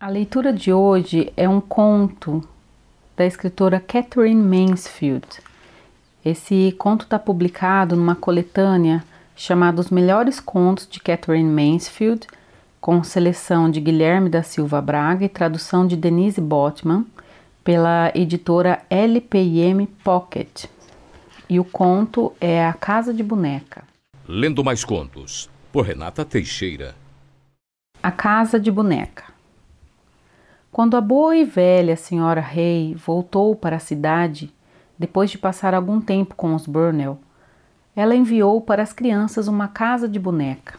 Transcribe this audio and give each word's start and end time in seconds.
A 0.00 0.08
leitura 0.08 0.50
de 0.50 0.72
hoje 0.72 1.30
é 1.36 1.46
um 1.46 1.60
conto 1.60 2.42
da 3.14 3.26
escritora 3.26 3.78
Catherine 3.78 4.42
Mansfield. 4.42 5.26
Esse 6.24 6.74
conto 6.78 7.04
está 7.04 7.18
publicado 7.18 7.94
numa 7.94 8.14
coletânea 8.14 9.04
chamada 9.36 9.78
Os 9.78 9.90
Melhores 9.90 10.40
Contos 10.40 10.88
de 10.88 11.00
Catherine 11.00 11.50
Mansfield, 11.50 12.26
com 12.80 13.04
seleção 13.04 13.70
de 13.70 13.78
Guilherme 13.78 14.30
da 14.30 14.42
Silva 14.42 14.80
Braga 14.80 15.26
e 15.26 15.28
tradução 15.28 15.86
de 15.86 15.98
Denise 15.98 16.40
Botman, 16.40 17.04
pela 17.62 18.10
editora 18.14 18.80
LPM 18.88 19.86
Pocket. 20.02 20.64
E 21.46 21.60
o 21.60 21.64
conto 21.64 22.32
é 22.40 22.64
A 22.64 22.72
Casa 22.72 23.12
de 23.12 23.22
Boneca. 23.22 23.84
Lendo 24.26 24.64
mais 24.64 24.82
contos, 24.82 25.50
por 25.70 25.84
Renata 25.84 26.24
Teixeira. 26.24 26.94
A 28.02 28.10
Casa 28.10 28.58
de 28.58 28.70
Boneca. 28.70 29.29
Quando 30.72 30.96
a 30.96 31.00
boa 31.00 31.36
e 31.36 31.44
velha 31.44 31.96
senhora 31.96 32.40
Rei 32.40 32.94
voltou 32.94 33.56
para 33.56 33.76
a 33.76 33.80
cidade, 33.80 34.54
depois 34.96 35.28
de 35.28 35.36
passar 35.36 35.74
algum 35.74 36.00
tempo 36.00 36.36
com 36.36 36.54
os 36.54 36.64
Burnell, 36.64 37.18
ela 37.96 38.14
enviou 38.14 38.60
para 38.60 38.80
as 38.80 38.92
crianças 38.92 39.48
uma 39.48 39.66
casa 39.66 40.08
de 40.08 40.18
boneca. 40.18 40.78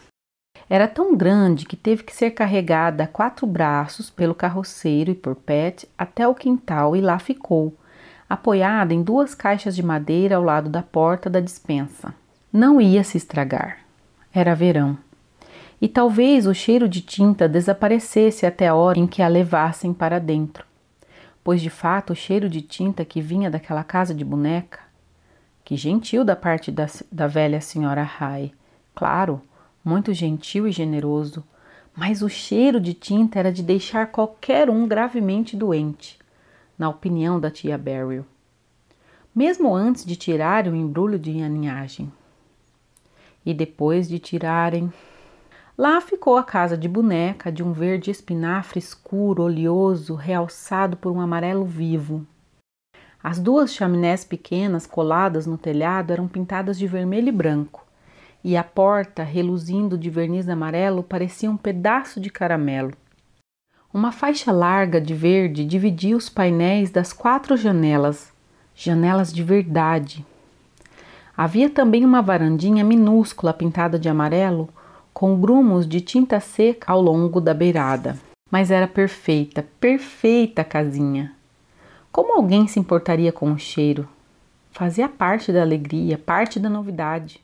Era 0.68 0.88
tão 0.88 1.14
grande 1.14 1.66
que 1.66 1.76
teve 1.76 2.04
que 2.04 2.14
ser 2.14 2.30
carregada 2.30 3.04
a 3.04 3.06
quatro 3.06 3.46
braços 3.46 4.08
pelo 4.08 4.34
carroceiro 4.34 5.10
e 5.10 5.14
por 5.14 5.34
Pet 5.34 5.86
até 5.98 6.26
o 6.26 6.34
quintal 6.34 6.96
e 6.96 7.02
lá 7.02 7.18
ficou, 7.18 7.76
apoiada 8.30 8.94
em 8.94 9.02
duas 9.02 9.34
caixas 9.34 9.76
de 9.76 9.82
madeira 9.82 10.36
ao 10.36 10.42
lado 10.42 10.70
da 10.70 10.82
porta 10.82 11.28
da 11.28 11.38
dispensa. 11.38 12.14
Não 12.50 12.80
ia 12.80 13.04
se 13.04 13.18
estragar. 13.18 13.80
Era 14.32 14.54
verão 14.54 14.96
e 15.82 15.88
talvez 15.88 16.46
o 16.46 16.54
cheiro 16.54 16.88
de 16.88 17.00
tinta 17.00 17.48
desaparecesse 17.48 18.46
até 18.46 18.68
a 18.68 18.74
hora 18.76 19.00
em 19.00 19.06
que 19.08 19.20
a 19.20 19.26
levassem 19.26 19.92
para 19.92 20.20
dentro, 20.20 20.64
pois 21.42 21.60
de 21.60 21.70
fato 21.70 22.12
o 22.12 22.16
cheiro 22.16 22.48
de 22.48 22.62
tinta 22.62 23.04
que 23.04 23.20
vinha 23.20 23.50
daquela 23.50 23.82
casa 23.82 24.14
de 24.14 24.24
boneca, 24.24 24.78
que 25.64 25.76
gentil 25.76 26.24
da 26.24 26.36
parte 26.36 26.70
da, 26.70 26.86
da 27.10 27.26
velha 27.26 27.60
senhora 27.60 28.04
Rai, 28.04 28.52
claro, 28.94 29.42
muito 29.84 30.14
gentil 30.14 30.68
e 30.68 30.70
generoso, 30.70 31.42
mas 31.96 32.22
o 32.22 32.28
cheiro 32.28 32.80
de 32.80 32.94
tinta 32.94 33.40
era 33.40 33.52
de 33.52 33.64
deixar 33.64 34.06
qualquer 34.06 34.70
um 34.70 34.86
gravemente 34.86 35.56
doente, 35.56 36.16
na 36.78 36.88
opinião 36.88 37.40
da 37.40 37.50
tia 37.50 37.76
Beryl, 37.76 38.24
mesmo 39.34 39.74
antes 39.74 40.04
de 40.04 40.14
tirarem 40.14 40.72
o 40.72 40.76
embrulho 40.76 41.18
de 41.18 41.42
aninhagem. 41.42 42.12
E 43.44 43.52
depois 43.52 44.08
de 44.08 44.20
tirarem 44.20 44.92
Lá 45.82 46.00
ficou 46.00 46.36
a 46.36 46.44
casa 46.44 46.78
de 46.78 46.86
boneca 46.86 47.50
de 47.50 47.60
um 47.60 47.72
verde 47.72 48.08
espinafre 48.08 48.78
escuro, 48.78 49.42
oleoso, 49.42 50.14
realçado 50.14 50.96
por 50.96 51.10
um 51.10 51.20
amarelo 51.20 51.64
vivo. 51.64 52.24
As 53.20 53.40
duas 53.40 53.74
chaminés 53.74 54.24
pequenas 54.24 54.86
coladas 54.86 55.44
no 55.44 55.58
telhado 55.58 56.12
eram 56.12 56.28
pintadas 56.28 56.78
de 56.78 56.86
vermelho 56.86 57.30
e 57.30 57.32
branco, 57.32 57.84
e 58.44 58.56
a 58.56 58.62
porta, 58.62 59.24
reluzindo 59.24 59.98
de 59.98 60.08
verniz 60.08 60.48
amarelo, 60.48 61.02
parecia 61.02 61.50
um 61.50 61.56
pedaço 61.56 62.20
de 62.20 62.30
caramelo. 62.30 62.92
Uma 63.92 64.12
faixa 64.12 64.52
larga 64.52 65.00
de 65.00 65.14
verde 65.14 65.64
dividia 65.64 66.16
os 66.16 66.28
painéis 66.28 66.92
das 66.92 67.12
quatro 67.12 67.56
janelas, 67.56 68.32
janelas 68.72 69.32
de 69.32 69.42
verdade. 69.42 70.24
Havia 71.36 71.68
também 71.68 72.04
uma 72.04 72.22
varandinha 72.22 72.84
minúscula 72.84 73.52
pintada 73.52 73.98
de 73.98 74.08
amarelo 74.08 74.68
com 75.22 75.40
grumos 75.40 75.86
de 75.86 76.00
tinta 76.00 76.40
seca 76.40 76.90
ao 76.90 77.00
longo 77.00 77.40
da 77.40 77.54
beirada. 77.54 78.18
Mas 78.50 78.72
era 78.72 78.88
perfeita, 78.88 79.64
perfeita 79.78 80.62
a 80.62 80.64
casinha. 80.64 81.32
Como 82.10 82.34
alguém 82.34 82.66
se 82.66 82.80
importaria 82.80 83.30
com 83.30 83.52
o 83.52 83.56
cheiro? 83.56 84.08
Fazia 84.72 85.08
parte 85.08 85.52
da 85.52 85.62
alegria, 85.62 86.18
parte 86.18 86.58
da 86.58 86.68
novidade. 86.68 87.40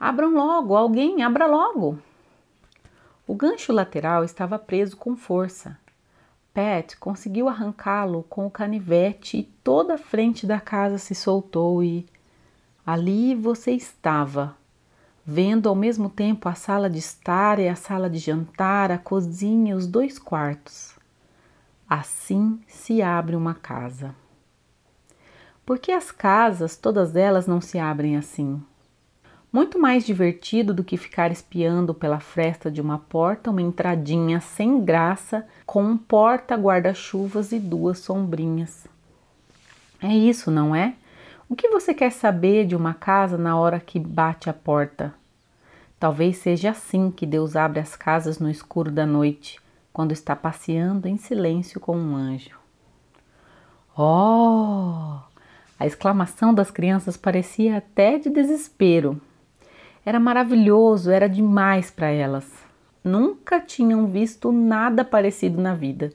Abram 0.00 0.32
logo, 0.32 0.74
alguém, 0.74 1.22
abra 1.22 1.46
logo! 1.46 1.98
O 3.26 3.34
gancho 3.34 3.70
lateral 3.70 4.24
estava 4.24 4.58
preso 4.58 4.96
com 4.96 5.14
força. 5.14 5.76
Pat 6.54 6.96
conseguiu 6.98 7.46
arrancá-lo 7.46 8.22
com 8.22 8.46
o 8.46 8.50
canivete 8.50 9.36
e 9.36 9.42
toda 9.42 9.96
a 9.96 9.98
frente 9.98 10.46
da 10.46 10.60
casa 10.60 10.96
se 10.96 11.14
soltou 11.14 11.84
e 11.84 12.06
ali 12.86 13.34
você 13.34 13.72
estava, 13.72 14.56
vendo 15.24 15.68
ao 15.68 15.74
mesmo 15.74 16.08
tempo 16.08 16.48
a 16.48 16.54
sala 16.54 16.88
de 16.88 16.98
estar 16.98 17.58
e 17.58 17.68
a 17.68 17.74
sala 17.74 18.08
de 18.08 18.18
jantar, 18.18 18.90
a 18.90 18.98
cozinha, 18.98 19.76
os 19.76 19.86
dois 19.86 20.18
quartos. 20.18 20.94
Assim 21.88 22.60
se 22.66 23.02
abre 23.02 23.36
uma 23.36 23.54
casa. 23.54 24.14
Por 25.66 25.78
que 25.78 25.92
as 25.92 26.10
casas, 26.10 26.76
todas 26.76 27.14
elas, 27.14 27.46
não 27.46 27.60
se 27.60 27.78
abrem 27.78 28.16
assim? 28.16 28.62
Muito 29.52 29.80
mais 29.80 30.06
divertido 30.06 30.72
do 30.72 30.84
que 30.84 30.96
ficar 30.96 31.32
espiando 31.32 31.92
pela 31.92 32.20
fresta 32.20 32.70
de 32.70 32.80
uma 32.80 32.98
porta 32.98 33.50
uma 33.50 33.60
entradinha 33.60 34.40
sem 34.40 34.84
graça 34.84 35.44
com 35.66 35.82
um 35.82 35.96
porta 35.96 36.54
guarda-chuvas 36.54 37.50
e 37.50 37.58
duas 37.58 37.98
sombrinhas. 37.98 38.86
É 40.00 40.14
isso, 40.14 40.50
não 40.50 40.74
é? 40.74 40.94
O 41.50 41.56
que 41.56 41.68
você 41.68 41.92
quer 41.92 42.12
saber 42.12 42.64
de 42.64 42.76
uma 42.76 42.94
casa 42.94 43.36
na 43.36 43.58
hora 43.58 43.80
que 43.80 43.98
bate 43.98 44.48
a 44.48 44.52
porta? 44.52 45.12
Talvez 45.98 46.36
seja 46.36 46.70
assim 46.70 47.10
que 47.10 47.26
Deus 47.26 47.56
abre 47.56 47.80
as 47.80 47.96
casas 47.96 48.38
no 48.38 48.48
escuro 48.48 48.88
da 48.88 49.04
noite, 49.04 49.58
quando 49.92 50.12
está 50.12 50.36
passeando 50.36 51.08
em 51.08 51.16
silêncio 51.16 51.80
com 51.80 51.98
um 51.98 52.14
anjo. 52.14 52.56
Oh! 53.98 55.18
A 55.76 55.84
exclamação 55.84 56.54
das 56.54 56.70
crianças 56.70 57.16
parecia 57.16 57.78
até 57.78 58.16
de 58.16 58.30
desespero. 58.30 59.20
Era 60.06 60.20
maravilhoso, 60.20 61.10
era 61.10 61.28
demais 61.28 61.90
para 61.90 62.10
elas. 62.10 62.48
Nunca 63.02 63.58
tinham 63.58 64.06
visto 64.06 64.52
nada 64.52 65.04
parecido 65.04 65.60
na 65.60 65.74
vida. 65.74 66.12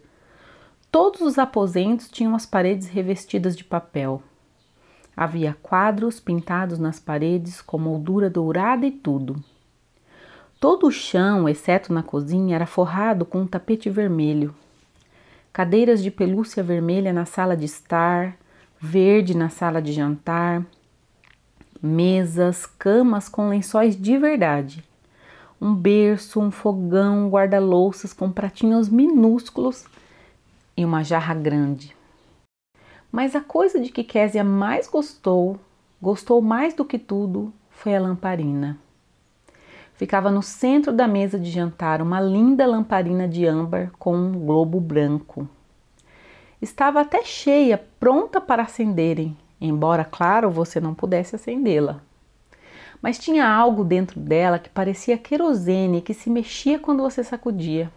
Todos 0.89 1.19
os 1.19 1.37
aposentos 1.37 2.09
tinham 2.09 2.33
as 2.33 2.45
paredes 2.45 2.87
revestidas 2.87 3.53
de 3.53 3.65
papel. 3.65 4.23
Havia 5.15 5.55
quadros 5.61 6.19
pintados 6.19 6.77
nas 6.77 6.99
paredes 6.99 7.61
com 7.61 7.77
moldura 7.77 8.29
dourada 8.29 8.85
e 8.85 8.91
tudo. 8.91 9.41
Todo 10.59 10.87
o 10.87 10.91
chão, 10.91 11.47
exceto 11.47 11.93
na 11.93 12.03
cozinha, 12.03 12.55
era 12.55 12.65
forrado 12.65 13.25
com 13.25 13.41
um 13.41 13.47
tapete 13.47 13.89
vermelho. 13.89 14.53
Cadeiras 15.53 16.03
de 16.03 16.11
pelúcia 16.11 16.61
vermelha 16.61 17.13
na 17.13 17.25
sala 17.25 17.55
de 17.55 17.65
estar, 17.65 18.35
verde 18.79 19.37
na 19.37 19.47
sala 19.47 19.81
de 19.81 19.93
jantar, 19.93 20.65
mesas, 21.81 22.65
camas 22.65 23.29
com 23.29 23.49
lençóis 23.49 23.99
de 23.99 24.17
verdade, 24.17 24.83
um 25.61 25.73
berço, 25.73 26.41
um 26.41 26.51
fogão, 26.51 27.29
guarda-louças 27.29 28.11
com 28.11 28.31
pratinhos 28.31 28.89
minúsculos 28.89 29.85
e 30.75 30.83
uma 30.83 31.03
jarra 31.03 31.33
grande. 31.33 31.95
Mas 33.15 33.33
a 33.33 33.39
coisa 33.39 33.79
de 33.79 33.93
que 33.93 34.03
Késia 34.03 34.43
mais 34.43 34.89
gostou, 34.89 35.57
gostou 36.01 36.41
mais 36.41 36.73
do 36.73 36.83
que 36.83 36.99
tudo, 36.99 37.53
foi 37.69 37.95
a 37.95 37.99
lamparina. 38.01 38.77
Ficava 39.93 40.29
no 40.29 40.43
centro 40.43 40.91
da 40.91 41.07
mesa 41.07 41.39
de 41.39 41.49
jantar 41.49 42.01
uma 42.01 42.19
linda 42.19 42.67
lamparina 42.67 43.25
de 43.25 43.45
âmbar 43.47 43.89
com 43.97 44.13
um 44.13 44.33
globo 44.33 44.81
branco. 44.81 45.47
Estava 46.61 46.99
até 46.99 47.23
cheia, 47.23 47.81
pronta 48.01 48.41
para 48.41 48.63
acenderem, 48.63 49.37
embora, 49.61 50.03
claro, 50.03 50.51
você 50.51 50.81
não 50.81 50.93
pudesse 50.93 51.37
acendê-la. 51.37 52.01
Mas 53.01 53.17
tinha 53.17 53.47
algo 53.47 53.85
dentro 53.85 54.19
dela 54.19 54.59
que 54.59 54.69
parecia 54.69 55.17
querosene 55.17 56.01
que 56.01 56.13
se 56.13 56.29
mexia 56.29 56.79
quando 56.79 57.01
você 57.01 57.23
sacudia. 57.23 57.89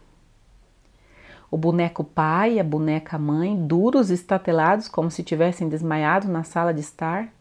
O 1.50 1.56
boneco 1.56 2.04
pai 2.04 2.54
e 2.54 2.60
a 2.60 2.64
boneca 2.64 3.18
mãe, 3.18 3.56
duros 3.56 4.10
e 4.10 4.14
estatelados 4.14 4.86
como 4.88 5.10
se 5.10 5.22
tivessem 5.22 5.68
desmaiado 5.68 6.28
na 6.28 6.44
sala 6.44 6.74
de 6.74 6.80
estar, 6.80 7.32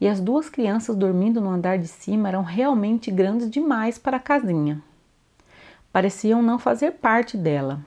e 0.00 0.06
as 0.06 0.20
duas 0.20 0.48
crianças 0.48 0.94
dormindo 0.94 1.40
no 1.40 1.50
andar 1.50 1.78
de 1.78 1.88
cima 1.88 2.28
eram 2.28 2.42
realmente 2.42 3.10
grandes 3.10 3.50
demais 3.50 3.98
para 3.98 4.18
a 4.18 4.20
casinha. 4.20 4.82
Pareciam 5.92 6.42
não 6.42 6.58
fazer 6.58 6.92
parte 6.92 7.36
dela. 7.36 7.80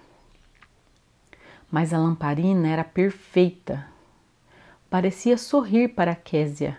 Mas 1.71 1.93
a 1.93 1.99
lamparina 1.99 2.67
era 2.67 2.83
perfeita. 2.83 3.85
Parecia 4.89 5.37
sorrir 5.37 5.89
para 5.89 6.15
Késia. 6.15 6.77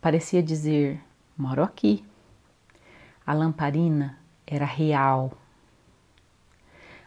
Parecia 0.00 0.40
dizer: 0.40 1.00
Moro 1.36 1.64
aqui. 1.64 2.04
A 3.26 3.34
lamparina 3.34 4.16
era 4.46 4.64
real. 4.64 5.32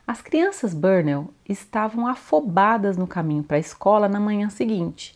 As 0.08 0.22
crianças 0.22 0.74
Burnell 0.74 1.28
estavam 1.50 2.08
afobadas 2.08 2.96
no 2.96 3.06
caminho 3.06 3.44
para 3.44 3.58
a 3.58 3.60
escola 3.60 4.08
na 4.08 4.22
manhã 4.22 4.50
seguinte. 4.50 5.14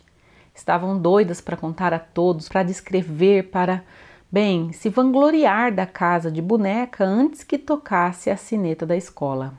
Estavam 0.53 0.99
doidas 0.99 1.39
para 1.39 1.55
contar 1.55 1.93
a 1.93 1.97
todos, 1.97 2.49
para 2.49 2.61
descrever, 2.61 3.43
para, 3.43 3.85
bem, 4.29 4.73
se 4.73 4.89
vangloriar 4.89 5.73
da 5.73 5.85
casa 5.85 6.29
de 6.29 6.41
boneca 6.41 7.05
antes 7.05 7.41
que 7.41 7.57
tocasse 7.57 8.29
a 8.29 8.35
sineta 8.35 8.85
da 8.85 8.97
escola. 8.97 9.53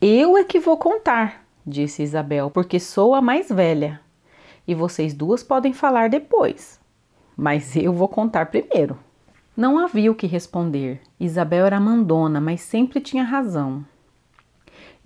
Eu 0.00 0.38
é 0.38 0.44
que 0.44 0.60
vou 0.60 0.76
contar, 0.76 1.44
disse 1.66 2.04
Isabel, 2.04 2.48
porque 2.48 2.78
sou 2.78 3.12
a 3.12 3.20
mais 3.20 3.48
velha. 3.48 4.00
E 4.68 4.72
vocês 4.72 5.14
duas 5.14 5.42
podem 5.42 5.72
falar 5.72 6.08
depois. 6.08 6.78
Mas 7.36 7.74
eu 7.74 7.92
vou 7.92 8.06
contar 8.06 8.46
primeiro. 8.46 8.96
Não 9.56 9.80
havia 9.80 10.12
o 10.12 10.14
que 10.14 10.28
responder. 10.28 11.00
Isabel 11.18 11.66
era 11.66 11.80
mandona, 11.80 12.40
mas 12.40 12.60
sempre 12.60 13.00
tinha 13.00 13.24
razão. 13.24 13.84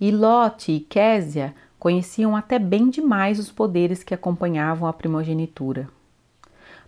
E 0.01 0.09
Lote 0.09 0.71
e 0.71 0.79
Késia 0.79 1.53
conheciam 1.77 2.35
até 2.35 2.57
bem 2.57 2.89
demais 2.89 3.37
os 3.37 3.51
poderes 3.51 4.01
que 4.01 4.15
acompanhavam 4.15 4.89
a 4.89 4.93
primogenitura. 4.93 5.87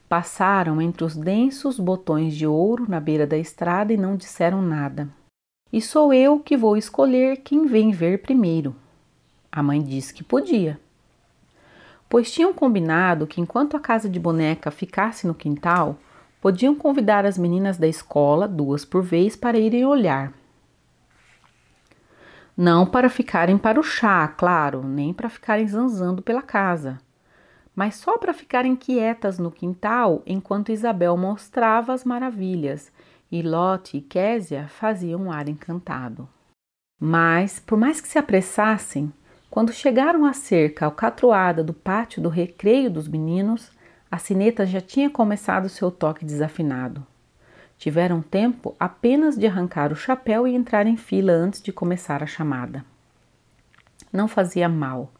Passaram 0.09 0.81
entre 0.81 1.03
os 1.03 1.15
densos 1.15 1.77
botões 1.77 2.35
de 2.35 2.47
ouro 2.47 2.89
na 2.89 2.99
beira 2.99 3.27
da 3.27 3.37
estrada 3.37 3.93
e 3.93 3.97
não 3.97 4.15
disseram 4.15 4.63
nada. 4.63 5.07
E 5.71 5.79
sou 5.79 6.11
eu 6.11 6.39
que 6.39 6.57
vou 6.57 6.75
escolher 6.75 7.37
quem 7.37 7.67
vem 7.67 7.91
ver 7.91 8.23
primeiro. 8.23 8.75
A 9.51 9.61
mãe 9.61 9.79
disse 9.79 10.11
que 10.11 10.23
podia. 10.23 10.79
Pois 12.09 12.31
tinham 12.31 12.51
combinado 12.51 13.27
que 13.27 13.39
enquanto 13.39 13.77
a 13.77 13.79
casa 13.79 14.09
de 14.09 14.19
boneca 14.19 14.71
ficasse 14.71 15.27
no 15.27 15.35
quintal, 15.35 15.99
podiam 16.41 16.73
convidar 16.73 17.27
as 17.27 17.37
meninas 17.37 17.77
da 17.77 17.87
escola, 17.87 18.47
duas 18.47 18.83
por 18.83 19.03
vez, 19.03 19.35
para 19.35 19.59
irem 19.59 19.85
olhar. 19.85 20.33
Não 22.55 22.85
para 22.85 23.09
ficarem 23.09 23.57
para 23.57 23.79
o 23.79 23.83
chá, 23.83 24.27
claro, 24.27 24.83
nem 24.83 25.13
para 25.13 25.29
ficarem 25.29 25.67
zanzando 25.67 26.21
pela 26.21 26.41
casa 26.41 26.99
mas 27.75 27.95
só 27.95 28.17
para 28.17 28.33
ficarem 28.33 28.75
quietas 28.75 29.39
no 29.39 29.51
quintal 29.51 30.21
enquanto 30.25 30.71
Isabel 30.71 31.17
mostrava 31.17 31.93
as 31.93 32.03
maravilhas 32.03 32.91
e 33.31 33.41
Lotte 33.41 33.97
e 33.97 34.01
Késia 34.01 34.67
faziam 34.67 35.23
um 35.23 35.31
ar 35.31 35.49
encantado. 35.49 36.29
Mas, 36.99 37.59
por 37.59 37.77
mais 37.77 37.99
que 37.99 38.07
se 38.07 38.19
apressassem, 38.19 39.11
quando 39.49 39.73
chegaram 39.73 40.25
à 40.25 40.33
cerca 40.33 40.85
alcatroada 40.85 41.63
do 41.63 41.73
pátio 41.73 42.21
do 42.21 42.29
recreio 42.29 42.91
dos 42.91 43.07
meninos, 43.07 43.71
a 44.09 44.17
sineta 44.17 44.65
já 44.65 44.79
tinha 44.79 45.09
começado 45.09 45.67
seu 45.67 45.89
toque 45.89 46.23
desafinado. 46.23 47.05
Tiveram 47.77 48.21
tempo 48.21 48.75
apenas 48.79 49.35
de 49.35 49.45
arrancar 49.45 49.91
o 49.91 49.95
chapéu 49.95 50.47
e 50.47 50.55
entrar 50.55 50.87
em 50.87 50.95
fila 50.95 51.33
antes 51.33 51.61
de 51.61 51.71
começar 51.73 52.23
a 52.23 52.27
chamada. 52.27 52.85
Não 54.11 54.27
fazia 54.27 54.69
mal 54.69 55.11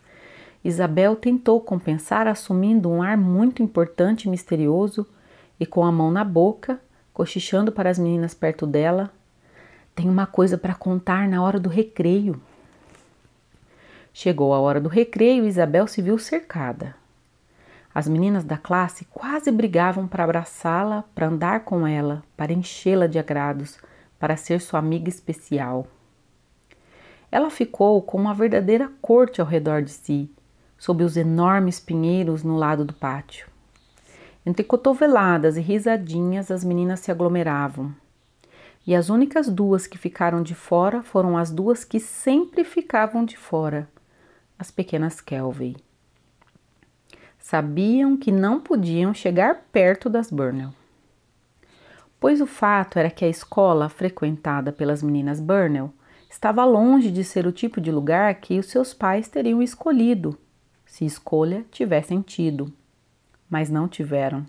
Isabel 0.63 1.15
tentou 1.15 1.59
compensar 1.59 2.25
assumindo 2.25 2.89
um 2.89 3.03
ar 3.03 3.17
muito 3.17 3.61
importante 3.61 4.25
e 4.25 4.29
misterioso 4.29 5.05
e 5.59 5.65
com 5.65 5.83
a 5.83 5.91
mão 5.91 6.09
na 6.09 6.23
boca, 6.23 6.79
cochichando 7.13 7.71
para 7.71 7.89
as 7.89 7.99
meninas 7.99 8.33
perto 8.33 8.65
dela. 8.65 9.11
Tem 9.93 10.09
uma 10.09 10.25
coisa 10.25 10.57
para 10.57 10.73
contar 10.73 11.27
na 11.27 11.43
hora 11.43 11.59
do 11.59 11.67
recreio. 11.67 12.41
Chegou 14.13 14.53
a 14.53 14.59
hora 14.59 14.79
do 14.79 14.87
recreio 14.87 15.43
e 15.43 15.49
Isabel 15.49 15.85
se 15.85 16.01
viu 16.01 16.17
cercada. 16.17 16.95
As 17.93 18.07
meninas 18.07 18.43
da 18.43 18.57
classe 18.57 19.05
quase 19.05 19.51
brigavam 19.51 20.07
para 20.07 20.23
abraçá-la, 20.23 21.03
para 21.13 21.27
andar 21.27 21.63
com 21.63 21.85
ela, 21.85 22.23
para 22.35 22.51
enchê-la 22.51 23.05
de 23.05 23.19
agrados, 23.19 23.77
para 24.17 24.35
ser 24.35 24.61
sua 24.61 24.79
amiga 24.79 25.09
especial. 25.09 25.85
Ela 27.31 27.49
ficou 27.49 28.01
com 28.01 28.17
uma 28.17 28.33
verdadeira 28.33 28.91
corte 29.01 29.41
ao 29.41 29.47
redor 29.47 29.83
de 29.83 29.91
si, 29.91 30.31
sob 30.77 31.03
os 31.03 31.17
enormes 31.17 31.79
pinheiros 31.79 32.43
no 32.43 32.55
lado 32.55 32.83
do 32.83 32.93
pátio. 32.93 33.47
Entre 34.45 34.63
cotoveladas 34.63 35.55
e 35.55 35.61
risadinhas, 35.61 36.51
as 36.51 36.63
meninas 36.63 36.99
se 36.99 37.11
aglomeravam. 37.11 37.93
E 38.85 38.93
as 38.93 39.07
únicas 39.07 39.47
duas 39.47 39.87
que 39.87 39.97
ficaram 39.97 40.43
de 40.43 40.53
fora 40.53 41.01
foram 41.01 41.37
as 41.37 41.51
duas 41.51 41.85
que 41.85 41.99
sempre 41.99 42.63
ficavam 42.63 43.23
de 43.23 43.37
fora, 43.37 43.87
as 44.59 44.69
pequenas 44.69 45.21
Kelvey. 45.21 45.77
Sabiam 47.43 48.15
que 48.15 48.31
não 48.31 48.61
podiam 48.61 49.13
chegar 49.13 49.65
perto 49.69 50.09
das 50.09 50.31
Burnell. 50.31 50.73
Pois 52.17 52.39
o 52.39 52.47
fato 52.47 52.97
era 52.97 53.11
que 53.11 53.25
a 53.25 53.27
escola 53.27 53.89
frequentada 53.89 54.71
pelas 54.71 55.03
meninas 55.03 55.41
Burnell 55.41 55.93
estava 56.29 56.63
longe 56.63 57.11
de 57.11 57.21
ser 57.21 57.45
o 57.45 57.51
tipo 57.51 57.81
de 57.81 57.91
lugar 57.91 58.35
que 58.35 58.57
os 58.57 58.67
seus 58.67 58.93
pais 58.93 59.27
teriam 59.27 59.61
escolhido 59.61 60.39
se 60.85 61.03
escolha 61.03 61.65
tivesse 61.69 62.07
sentido, 62.07 62.71
mas 63.49 63.69
não 63.69 63.89
tiveram. 63.89 64.45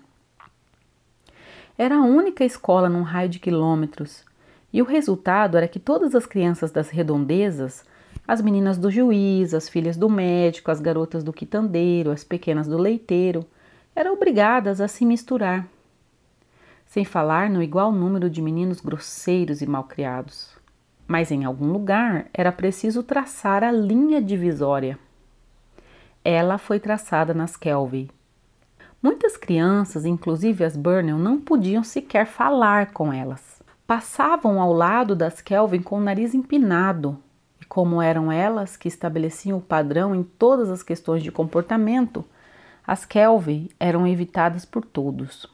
Era 1.77 1.97
a 1.97 2.03
única 2.03 2.45
escola 2.45 2.87
num 2.87 3.01
raio 3.01 3.27
de 3.27 3.39
quilômetros, 3.39 4.23
e 4.71 4.81
o 4.81 4.85
resultado 4.85 5.57
era 5.57 5.67
que 5.67 5.79
todas 5.79 6.15
as 6.15 6.25
crianças 6.25 6.71
das 6.71 6.89
redondezas, 6.89 7.83
as 8.27 8.41
meninas 8.41 8.77
do 8.77 8.89
juiz, 8.89 9.53
as 9.53 9.69
filhas 9.69 9.97
do 9.97 10.09
médico, 10.09 10.71
as 10.71 10.79
garotas 10.79 11.23
do 11.23 11.33
quitandeiro, 11.33 12.11
as 12.11 12.23
pequenas 12.23 12.67
do 12.67 12.77
leiteiro, 12.77 13.45
eram 13.95 14.13
obrigadas 14.13 14.81
a 14.81 14.87
se 14.87 15.05
misturar. 15.05 15.67
Sem 16.85 17.05
falar 17.05 17.49
no 17.49 17.61
igual 17.61 17.91
número 17.91 18.29
de 18.29 18.41
meninos 18.41 18.79
grosseiros 18.79 19.61
e 19.61 19.65
malcriados. 19.65 20.55
Mas 21.07 21.31
em 21.31 21.45
algum 21.45 21.71
lugar 21.71 22.27
era 22.33 22.51
preciso 22.51 23.03
traçar 23.03 23.63
a 23.63 23.71
linha 23.71 24.21
divisória 24.21 24.97
ela 26.25 26.57
foi 26.57 26.79
traçada 26.79 27.35
nas 27.35 27.55
Kelvin. 27.55 28.09
Muitas 29.01 29.37
crianças, 29.37 30.05
inclusive 30.05 30.63
as 30.63 30.75
Burnell, 30.75 31.19
não 31.19 31.39
podiam 31.39 31.83
sequer 31.83 32.25
falar 32.25 32.91
com 32.91 33.13
elas. 33.13 33.61
Passavam 33.85 34.59
ao 34.59 34.73
lado 34.73 35.15
das 35.15 35.39
Kelvin 35.39 35.83
com 35.83 35.99
o 35.99 36.03
nariz 36.03 36.33
empinado, 36.33 37.19
como 37.67 38.01
eram 38.01 38.31
elas 38.31 38.77
que 38.77 38.87
estabeleciam 38.87 39.57
o 39.57 39.61
padrão 39.61 40.15
em 40.15 40.23
todas 40.23 40.69
as 40.69 40.83
questões 40.83 41.23
de 41.23 41.31
comportamento, 41.31 42.23
as 42.85 43.05
Kelvin 43.05 43.69
eram 43.79 44.05
evitadas 44.07 44.65
por 44.65 44.85
todos. 44.85 45.47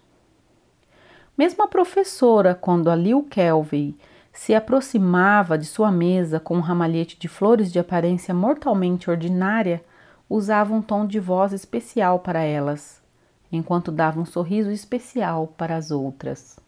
Mesmo 1.38 1.63
a 1.63 1.68
professora, 1.68 2.54
quando 2.54 2.90
a 2.90 2.96
Lil 2.96 3.24
Kelvin 3.24 3.98
se 4.34 4.54
aproximava 4.54 5.58
de 5.58 5.66
sua 5.66 5.92
mesa 5.92 6.40
com 6.40 6.58
um 6.58 6.62
ramalhete 6.62 7.18
de 7.19 7.28
flores 7.28 7.72
de 7.72 7.80
aparência 7.80 8.34
mortalmente 8.34 9.10
ordinária, 9.10 9.84
usava 10.30 10.74
um 10.74 10.81
tom 10.81 11.06
de 11.06 11.19
voz 11.19 11.52
especial 11.52 12.19
para 12.19 12.42
elas, 12.42 13.02
enquanto 13.52 13.92
dava 13.92 14.19
um 14.19 14.25
sorriso 14.25 14.72
especial 14.72 15.48
para 15.57 15.75
as 15.75 15.92
outras. 15.92 16.60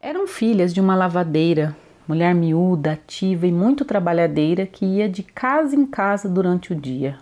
Eram 0.00 0.26
filhas 0.26 0.74
de 0.74 0.80
uma 0.80 0.96
lavadeira, 0.96 1.76
mulher 2.06 2.34
miúda, 2.34 2.92
ativa 2.92 3.46
e 3.46 3.52
muito 3.52 3.84
trabalhadeira 3.84 4.66
que 4.66 4.84
ia 4.84 5.08
de 5.08 5.22
casa 5.22 5.76
em 5.76 5.86
casa 5.86 6.28
durante 6.28 6.72
o 6.72 6.76
dia. 6.76 7.18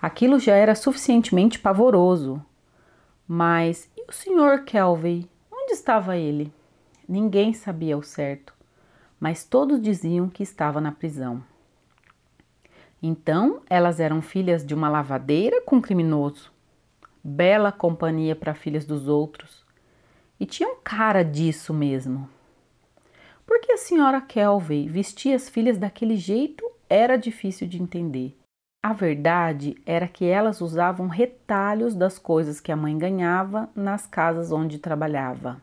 Aquilo 0.00 0.38
já 0.38 0.54
era 0.54 0.74
suficientemente 0.74 1.58
pavoroso. 1.58 2.42
Mas 3.26 3.88
e 3.96 4.02
o 4.08 4.12
Sr. 4.12 4.64
Kelvey? 4.64 5.28
Onde 5.52 5.72
estava 5.72 6.16
ele? 6.16 6.52
Ninguém 7.08 7.52
sabia 7.52 7.94
ao 7.94 8.02
certo, 8.02 8.54
mas 9.18 9.44
todos 9.44 9.80
diziam 9.80 10.28
que 10.28 10.42
estava 10.42 10.80
na 10.80 10.92
prisão. 10.92 11.42
Então, 13.02 13.62
elas 13.68 13.98
eram 13.98 14.20
filhas 14.20 14.64
de 14.64 14.74
uma 14.74 14.88
lavadeira 14.88 15.62
com 15.62 15.76
um 15.76 15.80
criminoso. 15.80 16.52
Bela 17.22 17.72
companhia 17.72 18.36
para 18.36 18.54
filhas 18.54 18.84
dos 18.84 19.08
outros. 19.08 19.64
E 20.38 20.46
tinham 20.46 20.76
cara 20.82 21.22
disso 21.22 21.72
mesmo. 21.72 22.28
Por 23.50 23.60
que 23.60 23.72
a 23.72 23.76
senhora 23.76 24.20
Kelvey 24.20 24.88
vestia 24.88 25.34
as 25.34 25.48
filhas 25.48 25.76
daquele 25.76 26.16
jeito 26.16 26.64
era 26.88 27.16
difícil 27.16 27.66
de 27.66 27.82
entender. 27.82 28.38
A 28.80 28.92
verdade 28.92 29.74
era 29.84 30.06
que 30.06 30.24
elas 30.24 30.60
usavam 30.60 31.08
retalhos 31.08 31.96
das 31.96 32.16
coisas 32.16 32.60
que 32.60 32.70
a 32.70 32.76
mãe 32.76 32.96
ganhava 32.96 33.68
nas 33.74 34.06
casas 34.06 34.52
onde 34.52 34.78
trabalhava. 34.78 35.60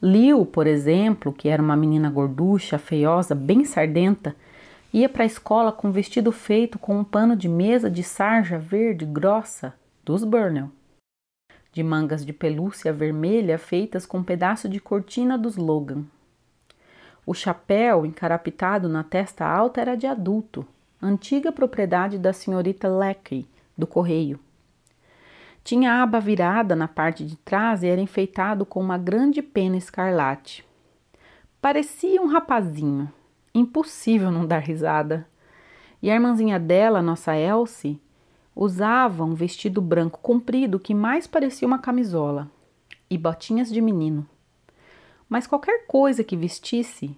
Liu, 0.00 0.46
por 0.46 0.68
exemplo, 0.68 1.32
que 1.32 1.48
era 1.48 1.60
uma 1.60 1.74
menina 1.74 2.08
gorducha, 2.08 2.78
feiosa, 2.78 3.34
bem 3.34 3.64
sardenta, 3.64 4.36
Ia 4.92 5.08
para 5.08 5.24
a 5.24 5.26
escola 5.26 5.72
com 5.72 5.88
um 5.88 5.92
vestido 5.92 6.30
feito 6.30 6.78
com 6.78 7.00
um 7.00 7.02
pano 7.02 7.34
de 7.34 7.48
mesa 7.48 7.90
de 7.90 8.04
sarja 8.04 8.60
verde 8.60 9.04
grossa 9.04 9.74
dos 10.04 10.22
Burnell, 10.22 10.70
de 11.72 11.82
mangas 11.82 12.24
de 12.24 12.32
pelúcia 12.32 12.92
vermelha 12.92 13.58
feitas 13.58 14.06
com 14.06 14.18
um 14.18 14.22
pedaço 14.22 14.68
de 14.68 14.78
cortina 14.78 15.36
dos 15.36 15.56
Logan. 15.56 16.06
O 17.26 17.34
chapéu 17.34 18.06
encarapitado 18.06 18.88
na 18.88 19.02
testa 19.02 19.44
alta 19.44 19.80
era 19.80 19.96
de 19.96 20.06
adulto, 20.06 20.64
antiga 21.02 21.52
propriedade 21.52 22.16
da 22.16 22.32
senhorita 22.32 22.88
Leckey, 22.88 23.46
do 23.76 23.86
correio. 23.86 24.40
Tinha 25.62 25.92
a 25.92 26.02
aba 26.04 26.20
virada 26.20 26.76
na 26.76 26.86
parte 26.86 27.26
de 27.26 27.36
trás 27.36 27.82
e 27.82 27.88
era 27.88 28.00
enfeitado 28.00 28.64
com 28.64 28.80
uma 28.80 28.96
grande 28.96 29.42
pena 29.42 29.76
escarlate. 29.76 30.64
Parecia 31.60 32.22
um 32.22 32.26
rapazinho, 32.26 33.12
Impossível 33.56 34.30
não 34.30 34.46
dar 34.46 34.58
risada. 34.58 35.26
E 36.02 36.10
a 36.10 36.14
irmãzinha 36.14 36.60
dela, 36.60 37.00
nossa 37.00 37.34
Elsie, 37.34 37.98
usava 38.54 39.24
um 39.24 39.32
vestido 39.32 39.80
branco 39.80 40.20
comprido 40.20 40.78
que 40.78 40.94
mais 40.94 41.26
parecia 41.26 41.66
uma 41.66 41.78
camisola 41.78 42.50
e 43.08 43.16
botinhas 43.16 43.72
de 43.72 43.80
menino. 43.80 44.28
Mas 45.28 45.46
qualquer 45.46 45.86
coisa 45.86 46.22
que 46.22 46.36
vestisse, 46.36 47.16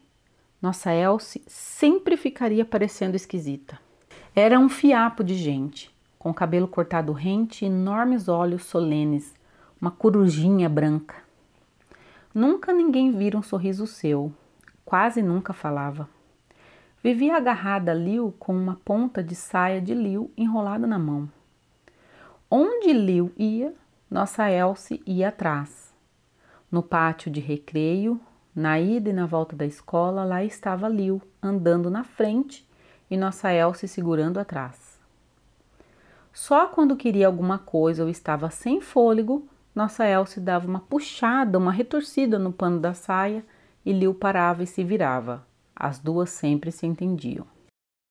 nossa 0.60 0.92
Elsie 0.92 1.42
sempre 1.46 2.16
ficaria 2.16 2.64
parecendo 2.64 3.16
esquisita. 3.16 3.78
Era 4.34 4.58
um 4.58 4.68
fiapo 4.68 5.22
de 5.22 5.34
gente, 5.34 5.94
com 6.18 6.32
cabelo 6.32 6.66
cortado 6.66 7.12
rente 7.12 7.64
e 7.64 7.68
enormes 7.68 8.28
olhos 8.28 8.64
solenes, 8.64 9.34
uma 9.80 9.90
corujinha 9.90 10.68
branca. 10.68 11.16
Nunca 12.34 12.72
ninguém 12.72 13.10
vira 13.10 13.36
um 13.36 13.42
sorriso 13.42 13.86
seu, 13.86 14.32
quase 14.84 15.22
nunca 15.22 15.52
falava. 15.52 16.08
Vivia 17.02 17.36
agarrada 17.36 17.92
a 17.92 17.94
Liu 17.94 18.34
com 18.38 18.56
uma 18.56 18.80
ponta 18.84 19.22
de 19.22 19.34
saia 19.34 19.80
de 19.80 19.94
Liu 19.94 20.30
enrolada 20.36 20.86
na 20.86 20.98
mão. 20.98 21.30
Onde 22.50 22.92
Liu 22.92 23.32
ia, 23.36 23.72
nossa 24.10 24.50
Elsie 24.50 25.02
ia 25.06 25.28
atrás. 25.28 25.77
No 26.70 26.82
pátio 26.82 27.30
de 27.30 27.40
recreio, 27.40 28.20
na 28.54 28.78
ida 28.78 29.10
e 29.10 29.12
na 29.12 29.24
volta 29.24 29.56
da 29.56 29.64
escola, 29.64 30.24
lá 30.24 30.44
estava 30.44 30.88
Liu, 30.88 31.22
andando 31.42 31.90
na 31.90 32.04
frente 32.04 32.68
e 33.10 33.16
nossa 33.16 33.52
Elsie 33.52 33.88
segurando 33.88 34.38
atrás. 34.38 34.98
Só 36.32 36.66
quando 36.66 36.96
queria 36.96 37.26
alguma 37.26 37.58
coisa 37.58 38.02
ou 38.02 38.08
estava 38.08 38.50
sem 38.50 38.80
fôlego, 38.80 39.48
nossa 39.74 40.06
Elsie 40.06 40.42
dava 40.42 40.66
uma 40.66 40.80
puxada, 40.80 41.56
uma 41.56 41.72
retorcida 41.72 42.38
no 42.38 42.52
pano 42.52 42.80
da 42.80 42.94
saia 42.94 43.44
e 43.84 43.92
Liu 43.92 44.12
parava 44.12 44.62
e 44.62 44.66
se 44.66 44.84
virava. 44.84 45.46
As 45.74 45.98
duas 45.98 46.30
sempre 46.30 46.70
se 46.70 46.86
entendiam. 46.86 47.46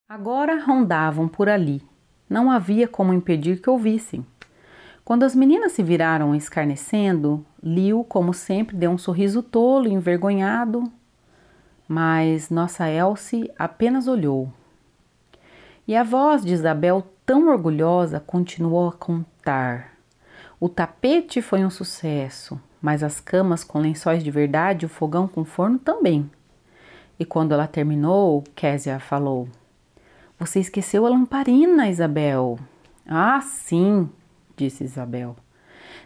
Agora 0.09 0.63
rondavam 0.63 1.27
por 1.27 1.49
ali. 1.49 1.81
Não 2.29 2.49
havia 2.49 2.87
como 2.87 3.13
impedir 3.13 3.61
que 3.61 3.69
ouvissem. 3.69 4.25
Quando 5.07 5.23
as 5.23 5.33
meninas 5.33 5.71
se 5.71 5.81
viraram 5.81 6.35
escarnecendo, 6.35 7.45
Liu, 7.63 8.03
como 8.03 8.33
sempre, 8.33 8.75
deu 8.75 8.91
um 8.91 8.97
sorriso 8.97 9.41
tolo 9.41 9.87
e 9.87 9.93
envergonhado, 9.93 10.83
mas 11.87 12.49
nossa 12.49 12.89
Elsie 12.89 13.49
apenas 13.57 14.09
olhou. 14.09 14.51
E 15.87 15.95
a 15.95 16.03
voz 16.03 16.43
de 16.43 16.51
Isabel, 16.51 17.07
tão 17.25 17.47
orgulhosa, 17.47 18.19
continuou 18.19 18.89
a 18.89 18.91
contar. 18.91 19.93
O 20.59 20.67
tapete 20.67 21.41
foi 21.41 21.63
um 21.63 21.69
sucesso, 21.69 22.59
mas 22.81 23.01
as 23.01 23.21
camas 23.21 23.63
com 23.63 23.79
lençóis 23.79 24.21
de 24.21 24.29
verdade 24.29 24.83
e 24.83 24.87
o 24.87 24.89
fogão 24.89 25.25
com 25.25 25.45
forno 25.45 25.79
também. 25.79 26.29
E 27.17 27.23
quando 27.23 27.53
ela 27.53 27.65
terminou, 27.65 28.43
Késia 28.53 28.99
falou: 28.99 29.47
Você 30.37 30.59
esqueceu 30.59 31.05
a 31.05 31.09
lamparina, 31.09 31.87
Isabel. 31.87 32.59
Ah, 33.07 33.39
sim, 33.39 34.09
disse 34.57 34.83
Isabel. 34.83 35.35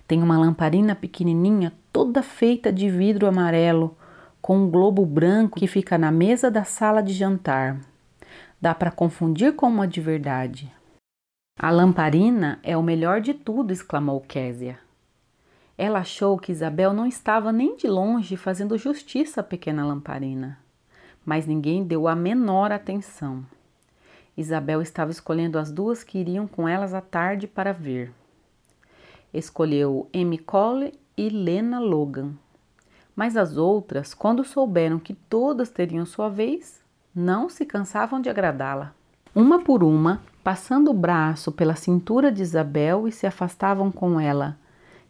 Tem 0.08 0.22
uma 0.22 0.38
lamparina 0.38 0.94
pequenininha, 0.94 1.74
toda 1.92 2.22
feita 2.22 2.72
de 2.72 2.90
vidro 2.90 3.26
amarelo, 3.26 3.98
com 4.42 4.58
um 4.58 4.70
globo 4.70 5.06
branco 5.06 5.60
que 5.60 5.68
fica 5.68 5.98
na 5.98 6.12
mesa 6.12 6.52
da 6.52 6.64
sala 6.64 7.02
de 7.02 7.14
jantar. 7.14 7.80
Dá 8.60 8.76
para 8.76 8.92
confundir 8.92 9.56
com 9.56 9.68
uma 9.68 9.88
de 9.88 10.02
verdade. 10.02 10.72
A 11.60 11.72
lamparina 11.72 12.60
é 12.62 12.76
o 12.78 12.84
melhor 12.84 13.22
de 13.22 13.34
tudo, 13.34 13.72
exclamou 13.72 14.22
Késia. 14.22 14.78
Ela 15.78 16.00
achou 16.00 16.38
que 16.38 16.52
Isabel 16.52 16.94
não 16.94 17.08
estava 17.08 17.52
nem 17.52 17.76
de 17.76 17.88
longe 17.88 18.38
fazendo 18.38 18.78
justiça 18.78 19.42
à 19.42 19.44
pequena 19.44 19.86
lamparina 19.86 20.62
mas 21.26 21.46
ninguém 21.46 21.84
deu 21.84 22.08
a 22.08 22.16
menor 22.16 22.72
atenção. 22.72 23.46
Isabel 24.36 24.82
estava 24.82 25.12
escolhendo 25.12 25.60
as 25.60 25.72
duas 25.72 26.04
que 26.04 26.18
iriam 26.18 26.48
com 26.48 26.68
elas 26.68 26.94
à 26.94 27.02
tarde 27.02 27.48
para 27.48 27.72
ver. 27.72 28.12
Escolheu 29.34 30.10
Amy 30.14 30.38
Cole 30.38 30.94
e 31.18 31.30
Lena 31.30 31.80
Logan. 31.80 32.34
Mas 33.16 33.38
as 33.38 33.58
outras, 33.58 34.14
quando 34.14 34.44
souberam 34.44 35.00
que 35.00 35.14
todas 35.14 35.70
teriam 35.70 36.06
sua 36.06 36.30
vez, 36.30 36.82
não 37.14 37.50
se 37.50 37.66
cansavam 37.66 38.22
de 38.22 38.30
agradá-la. 38.30 38.94
Uma 39.36 39.60
por 39.60 39.84
uma, 39.84 40.22
passando 40.44 40.92
o 40.92 40.94
braço 40.94 41.52
pela 41.52 41.76
cintura 41.76 42.32
de 42.32 42.42
Isabel 42.42 43.08
e 43.08 43.12
se 43.12 43.28
afastavam 43.28 43.92
com 43.92 44.20
ela. 44.20 44.58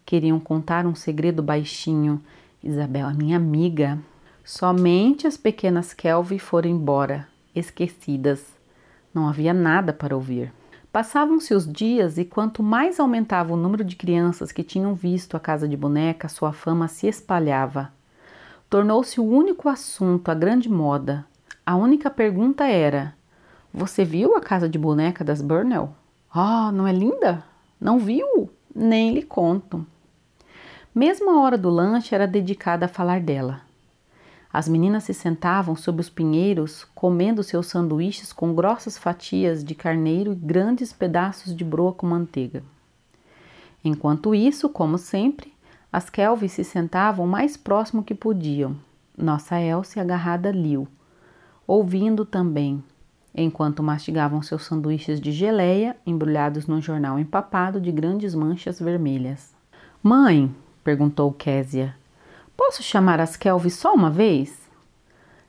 Queriam 0.05 0.39
contar 0.39 0.85
um 0.85 0.95
segredo 0.95 1.41
baixinho. 1.41 2.21
Isabel, 2.63 3.07
a 3.07 3.13
minha 3.13 3.37
amiga, 3.37 3.99
Somente 4.43 5.27
as 5.27 5.37
pequenas 5.37 5.93
Kelvin 5.93 6.39
foram 6.39 6.69
embora, 6.69 7.27
esquecidas. 7.53 8.43
Não 9.13 9.27
havia 9.27 9.53
nada 9.53 9.93
para 9.93 10.15
ouvir. 10.15 10.51
Passavam-se 10.91 11.53
os 11.53 11.71
dias 11.71 12.17
e 12.17 12.25
quanto 12.25 12.61
mais 12.61 12.99
aumentava 12.99 13.53
o 13.53 13.57
número 13.57 13.81
de 13.81 13.95
crianças 13.95 14.51
que 14.51 14.61
tinham 14.61 14.93
visto 14.93 15.37
a 15.37 15.39
casa 15.39 15.65
de 15.65 15.77
boneca, 15.77 16.27
sua 16.27 16.51
fama 16.51 16.89
se 16.89 17.07
espalhava. 17.07 17.93
Tornou-se 18.69 19.19
o 19.19 19.23
único 19.23 19.69
assunto, 19.69 20.29
a 20.29 20.33
grande 20.33 20.69
moda. 20.69 21.25
A 21.65 21.77
única 21.77 22.09
pergunta 22.09 22.65
era: 22.65 23.15
Você 23.73 24.03
viu 24.03 24.35
a 24.35 24.41
casa 24.41 24.67
de 24.67 24.77
boneca 24.77 25.23
das 25.23 25.41
Burnell? 25.41 25.95
Ah, 26.33 26.67
oh, 26.67 26.71
não 26.73 26.85
é 26.85 26.91
linda? 26.91 27.41
Não 27.79 27.97
viu? 27.97 28.49
Nem 28.75 29.13
lhe 29.13 29.23
conto. 29.23 29.85
Mesmo 30.93 31.29
a 31.29 31.39
hora 31.39 31.57
do 31.57 31.69
lanche 31.69 32.13
era 32.13 32.27
dedicada 32.27 32.85
a 32.85 32.89
falar 32.89 33.21
dela. 33.21 33.61
As 34.53 34.67
meninas 34.67 35.05
se 35.05 35.13
sentavam 35.13 35.75
sob 35.75 36.01
os 36.01 36.09
pinheiros, 36.09 36.85
comendo 36.93 37.41
seus 37.41 37.67
sanduíches 37.67 38.33
com 38.33 38.53
grossas 38.53 38.97
fatias 38.97 39.63
de 39.63 39.73
carneiro 39.73 40.33
e 40.33 40.35
grandes 40.35 40.91
pedaços 40.91 41.55
de 41.55 41.63
broa 41.63 41.93
com 41.93 42.05
manteiga. 42.05 42.61
Enquanto 43.83 44.35
isso, 44.35 44.67
como 44.67 44.97
sempre, 44.97 45.53
as 45.91 46.09
Kelvin 46.09 46.47
se 46.47 46.63
sentavam 46.63 47.25
mais 47.25 47.55
próximo 47.55 48.03
que 48.03 48.13
podiam, 48.13 48.75
nossa 49.17 49.59
Elsie 49.59 50.01
agarrada 50.01 50.49
a 50.49 50.51
Liu, 50.51 50.87
ouvindo 51.65 52.25
também, 52.25 52.83
enquanto 53.33 53.81
mastigavam 53.81 54.41
seus 54.41 54.65
sanduíches 54.65 55.19
de 55.19 55.31
geleia 55.31 55.95
embrulhados 56.05 56.67
num 56.67 56.81
jornal 56.81 57.17
empapado 57.17 57.79
de 57.79 57.91
grandes 57.91 58.35
manchas 58.35 58.79
vermelhas. 58.79 59.53
Mãe, 60.03 60.53
perguntou 60.83 61.31
Késia, 61.31 61.95
Posso 62.63 62.83
chamar 62.83 63.19
as 63.19 63.35
Kelvin 63.35 63.71
só 63.71 63.91
uma 63.91 64.11
vez? 64.11 64.69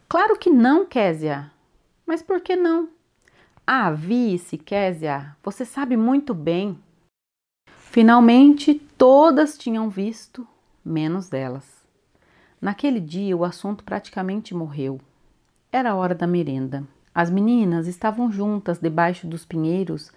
Claro 0.08 0.38
que 0.38 0.48
não, 0.48 0.86
Késia. 0.86 1.52
Mas 2.06 2.22
por 2.22 2.40
que 2.40 2.56
não? 2.56 2.88
Ah, 3.66 3.90
vice, 3.90 4.56
Késia, 4.56 5.36
você 5.42 5.66
sabe 5.66 5.94
muito 5.94 6.32
bem. 6.32 6.78
Finalmente, 7.66 8.76
todas 8.96 9.58
tinham 9.58 9.90
visto, 9.90 10.48
menos 10.82 11.28
delas. 11.28 11.84
Naquele 12.58 12.98
dia, 12.98 13.36
o 13.36 13.44
assunto 13.44 13.84
praticamente 13.84 14.54
morreu. 14.54 14.98
Era 15.70 15.90
a 15.90 15.94
hora 15.94 16.14
da 16.14 16.26
merenda. 16.26 16.82
As 17.14 17.28
meninas 17.28 17.86
estavam 17.86 18.32
juntas 18.32 18.78
debaixo 18.78 19.26
dos 19.26 19.44
pinheiros 19.44 20.10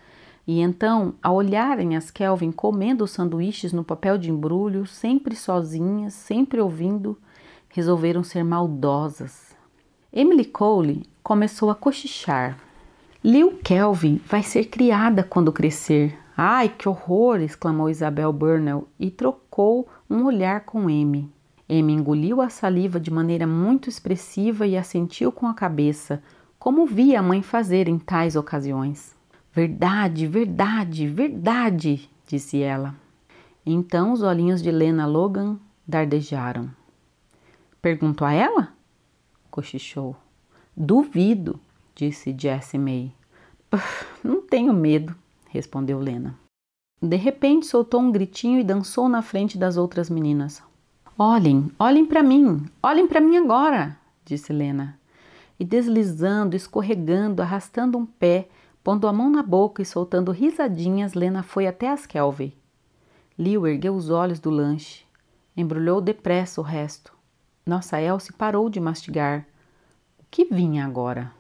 e 0.48 0.60
então, 0.60 1.16
ao 1.24 1.36
olharem 1.36 1.96
as 1.96 2.12
Kelvin 2.12 2.52
comendo 2.52 3.04
os 3.04 3.12
sanduíches 3.12 3.74
no 3.74 3.84
papel 3.84 4.18
de 4.18 4.30
embrulho, 4.30 4.86
sempre 4.86 5.36
sozinhas, 5.36 6.14
sempre 6.14 6.62
ouvindo, 6.62 7.18
resolveram 7.70 8.24
ser 8.24 8.44
maldosas. 8.44 9.56
Emily 10.14 10.46
Cole 10.46 11.04
começou 11.24 11.72
a 11.72 11.76
cochichar. 11.76 12.60
Lil 13.24 13.58
Kelvin 13.64 14.22
vai 14.28 14.44
ser 14.44 14.66
criada 14.66 15.24
quando 15.24 15.52
crescer. 15.52 16.16
Ai, 16.38 16.70
que 16.70 16.88
horror! 16.88 17.42
exclamou 17.42 17.90
Isabel 17.90 18.32
Burnell 18.32 18.88
e 19.00 19.10
trocou 19.10 19.88
um 20.08 20.26
olhar 20.26 20.62
com 20.62 20.82
Amy. 20.82 21.28
Amy 21.68 21.94
engoliu 21.94 22.40
a 22.40 22.50
saliva 22.50 23.00
de 23.00 23.10
maneira 23.10 23.48
muito 23.48 23.90
expressiva 23.90 24.68
e 24.68 24.78
assentiu 24.78 25.32
com 25.32 25.48
a 25.48 25.56
cabeça, 25.56 26.22
como 26.60 26.86
via 26.86 27.20
a 27.20 27.24
mãe 27.24 27.42
fazer 27.42 27.88
em 27.88 27.98
tais 27.98 28.36
ocasiões. 28.36 29.15
Verdade, 29.56 30.28
verdade, 30.28 31.08
verdade, 31.08 32.10
disse 32.28 32.62
ela. 32.62 32.94
Então 33.66 34.12
os 34.12 34.22
olhinhos 34.22 34.62
de 34.62 34.70
Lena 34.70 35.06
Logan 35.06 35.58
dardejaram. 35.88 36.70
Perguntou 37.82 38.28
a 38.28 38.34
ela? 38.34 38.74
cochichou. 39.50 40.14
Duvido, 40.76 41.58
disse 41.96 42.36
Jessie 42.38 42.78
May. 42.78 43.14
Não 44.22 44.42
tenho 44.42 44.74
medo, 44.74 45.16
respondeu 45.48 46.00
Lena. 46.00 46.38
De 47.02 47.16
repente 47.16 47.66
soltou 47.66 48.02
um 48.02 48.12
gritinho 48.12 48.60
e 48.60 48.64
dançou 48.64 49.08
na 49.08 49.22
frente 49.22 49.58
das 49.58 49.78
outras 49.78 50.10
meninas. 50.10 50.62
Olhem, 51.18 51.72
olhem 51.80 52.06
para 52.06 52.22
mim, 52.22 52.66
olhem 52.84 53.08
para 53.08 53.22
mim 53.22 53.38
agora, 53.38 53.98
disse 54.26 54.52
Lena. 54.52 55.00
E 55.58 55.64
deslizando, 55.64 56.58
escorregando, 56.58 57.42
arrastando 57.42 57.98
um 57.98 58.06
pé, 58.06 58.50
Pondo 58.86 59.08
a 59.08 59.12
mão 59.12 59.32
na 59.32 59.42
boca 59.42 59.82
e 59.82 59.86
soltando 59.86 60.32
risadinhas, 60.32 61.16
Lena 61.16 61.42
foi 61.42 61.66
até 61.66 61.90
as 61.90 62.06
Kelvin. 62.06 62.54
Liu 63.36 63.66
ergueu 63.66 63.96
os 63.96 64.12
olhos 64.12 64.40
do 64.40 64.52
lanche. 64.52 65.08
Embrulhou 65.58 66.00
depressa 66.00 66.62
o 66.62 66.64
resto. 66.64 67.12
Nossa 67.66 68.00
Elsie 68.00 68.32
parou 68.32 68.70
de 68.70 68.80
mastigar. 68.80 69.48
O 70.20 70.26
que 70.30 70.46
vinha 70.46 70.86
agora? 70.86 71.32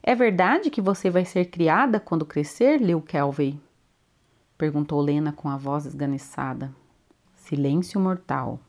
É 0.00 0.14
verdade 0.14 0.70
que 0.70 0.80
você 0.80 1.10
vai 1.10 1.24
ser 1.24 1.46
criada 1.46 1.98
quando 1.98 2.24
crescer, 2.24 2.80
Liu 2.80 3.02
Kelvin? 3.02 3.60
Perguntou 4.56 5.00
Lena 5.00 5.32
com 5.32 5.48
a 5.48 5.56
voz 5.56 5.84
esganiçada. 5.84 6.72
Silêncio 7.34 8.00
mortal. 8.00 8.60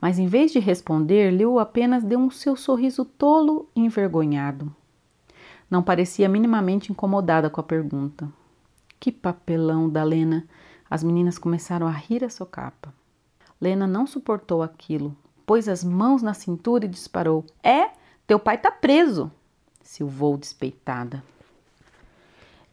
Mas 0.00 0.18
em 0.18 0.26
vez 0.26 0.50
de 0.50 0.60
responder, 0.60 1.30
Liu 1.30 1.58
apenas 1.58 2.02
deu 2.02 2.18
um 2.18 2.30
seu 2.30 2.56
sorriso 2.56 3.04
tolo 3.04 3.68
e 3.76 3.82
envergonhado. 3.82 4.74
Não 5.70 5.82
parecia 5.82 6.28
minimamente 6.28 6.90
incomodada 6.90 7.50
com 7.50 7.60
a 7.60 7.64
pergunta. 7.64 8.28
Que 8.98 9.12
papelão 9.12 9.88
da 9.88 10.02
Lena! 10.02 10.46
As 10.90 11.02
meninas 11.02 11.38
começaram 11.38 11.86
a 11.86 11.90
rir 11.90 12.24
a 12.24 12.30
socapa. 12.30 12.92
Lena 13.60 13.86
não 13.86 14.06
suportou 14.06 14.62
aquilo, 14.62 15.14
pôs 15.44 15.68
as 15.68 15.84
mãos 15.84 16.22
na 16.22 16.32
cintura 16.32 16.86
e 16.86 16.88
disparou: 16.88 17.44
É, 17.62 17.90
teu 18.26 18.38
pai 18.38 18.56
tá 18.56 18.70
preso! 18.70 19.30
silvou 19.82 20.36
despeitada. 20.36 21.22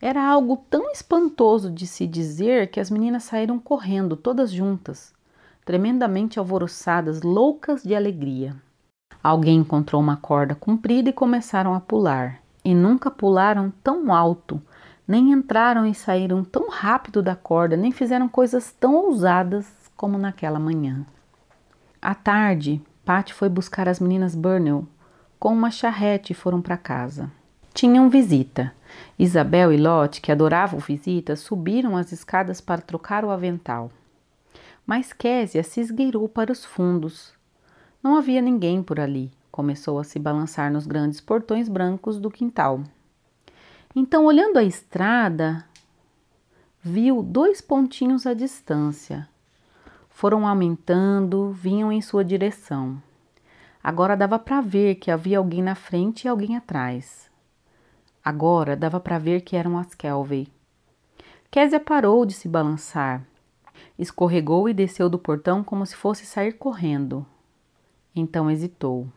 Era 0.02 0.24
algo 0.26 0.58
tão 0.70 0.92
espantoso 0.92 1.72
de 1.72 1.88
se 1.88 2.06
dizer 2.06 2.70
que 2.70 2.80
as 2.80 2.92
meninas 2.92 3.24
saíram 3.24 3.58
correndo, 3.58 4.16
todas 4.16 4.52
juntas, 4.52 5.14
tremendamente 5.64 6.38
alvoroçadas, 6.38 7.22
loucas 7.22 7.84
de 7.84 7.96
alegria. 7.96 8.56
Alguém 9.24 9.60
encontrou 9.60 10.02
uma 10.02 10.18
corda 10.18 10.54
comprida 10.54 11.10
e 11.10 11.14
começaram 11.14 11.74
a 11.74 11.80
pular. 11.80 12.45
E 12.66 12.74
nunca 12.74 13.12
pularam 13.12 13.72
tão 13.84 14.12
alto, 14.12 14.60
nem 15.08 15.32
entraram 15.32 15.86
e 15.86 15.94
saíram 15.94 16.44
tão 16.44 16.68
rápido 16.68 17.22
da 17.22 17.36
corda, 17.36 17.78
nem 17.78 17.92
fizeram 17.92 18.28
coisas 18.28 18.72
tão 18.72 18.96
ousadas 18.96 19.68
como 19.96 20.18
naquela 20.18 20.58
manhã. 20.58 21.06
À 22.02 22.16
tarde, 22.16 22.82
Patty 23.06 23.36
foi 23.36 23.50
buscar 23.50 23.88
as 23.88 24.00
meninas 24.00 24.34
Burnell 24.34 24.88
com 25.40 25.54
uma 25.54 25.70
charrete 25.70 26.32
e 26.34 26.36
foram 26.36 26.60
para 26.60 26.76
casa. 26.76 27.32
Tinham 27.72 28.10
visita. 28.10 28.74
Isabel 29.20 29.72
e 29.72 29.78
Lot, 29.78 30.20
que 30.22 30.32
adoravam 30.32 30.80
visita, 30.80 31.36
subiram 31.36 31.96
as 31.96 32.12
escadas 32.12 32.60
para 32.60 32.82
trocar 32.82 33.24
o 33.24 33.30
avental. 33.30 33.92
Mas 34.88 35.14
Késia 35.14 35.62
se 35.62 35.82
esgueirou 35.82 36.28
para 36.28 36.52
os 36.52 36.66
fundos. 36.66 37.34
Não 38.02 38.16
havia 38.16 38.42
ninguém 38.42 38.82
por 38.82 39.00
ali. 39.00 39.32
Começou 39.56 40.00
a 40.00 40.04
se 40.04 40.20
balançar 40.20 40.70
nos 40.70 40.86
grandes 40.86 41.22
portões 41.22 41.70
brancos 41.70 42.20
do 42.20 42.30
quintal. 42.30 42.84
Então, 43.96 44.26
olhando 44.26 44.58
a 44.58 44.64
estrada, 44.66 45.66
viu 46.84 47.24
dois 47.24 47.62
pontinhos 47.62 48.28
à 48.28 48.34
distância. 48.34 49.30
Foram 50.10 50.46
aumentando, 50.46 51.52
vinham 51.52 51.90
em 51.90 52.02
sua 52.02 52.22
direção. 52.22 53.02
Agora 53.82 54.18
dava 54.18 54.38
para 54.38 54.60
ver 54.60 54.96
que 54.96 55.10
havia 55.10 55.38
alguém 55.38 55.64
na 55.64 55.74
frente 55.74 56.26
e 56.26 56.28
alguém 56.28 56.58
atrás. 56.58 57.32
Agora 58.22 58.76
dava 58.76 59.00
para 59.00 59.18
ver 59.18 59.40
que 59.40 59.56
eram 59.56 59.78
as 59.78 59.96
Kelvey. 59.96 60.50
Késia 61.50 61.80
parou 61.80 62.26
de 62.26 62.34
se 62.34 62.50
balançar. 62.50 63.26
Escorregou 63.98 64.68
e 64.68 64.74
desceu 64.74 65.10
do 65.10 65.18
portão 65.18 65.64
como 65.64 65.86
se 65.86 65.96
fosse 65.96 66.26
sair 66.26 66.52
correndo. 66.58 67.26
Então 68.14 68.52
hesitou. 68.52 69.08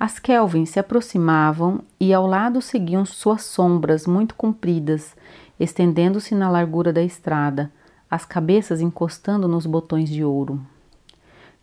As 0.00 0.20
Kelvin 0.20 0.64
se 0.64 0.78
aproximavam 0.78 1.80
e 1.98 2.14
ao 2.14 2.24
lado 2.24 2.62
seguiam 2.62 3.04
suas 3.04 3.42
sombras 3.42 4.06
muito 4.06 4.36
compridas, 4.36 5.16
estendendo-se 5.58 6.36
na 6.36 6.48
largura 6.48 6.92
da 6.92 7.02
estrada, 7.02 7.72
as 8.08 8.24
cabeças 8.24 8.80
encostando 8.80 9.48
nos 9.48 9.66
botões 9.66 10.08
de 10.08 10.22
ouro. 10.22 10.64